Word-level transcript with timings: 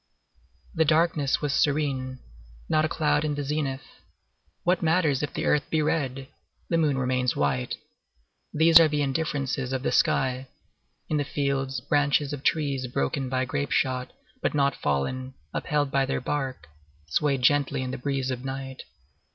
The 0.73 0.83
darkness 0.83 1.41
was 1.43 1.53
serene. 1.53 2.17
Not 2.67 2.85
a 2.85 2.89
cloud 2.89 3.23
in 3.23 3.35
the 3.35 3.43
zenith. 3.43 3.83
What 4.63 4.81
matters 4.81 5.21
it 5.21 5.29
if 5.29 5.35
the 5.35 5.45
earth 5.45 5.69
be 5.69 5.79
red! 5.83 6.27
the 6.69 6.79
moon 6.79 6.97
remains 6.97 7.35
white; 7.35 7.77
these 8.51 8.79
are 8.79 8.87
the 8.87 9.03
indifferences 9.03 9.71
of 9.71 9.83
the 9.83 9.91
sky. 9.91 10.47
In 11.07 11.17
the 11.17 11.23
fields, 11.23 11.81
branches 11.81 12.33
of 12.33 12.41
trees 12.41 12.87
broken 12.87 13.29
by 13.29 13.45
grape 13.45 13.71
shot, 13.71 14.11
but 14.41 14.55
not 14.55 14.75
fallen, 14.75 15.35
upheld 15.53 15.91
by 15.91 16.07
their 16.07 16.19
bark, 16.19 16.67
swayed 17.05 17.43
gently 17.43 17.83
in 17.83 17.91
the 17.91 17.99
breeze 17.99 18.31
of 18.31 18.43
night. 18.43 18.81